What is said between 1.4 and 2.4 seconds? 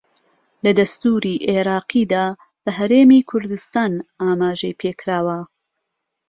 عێراقیدا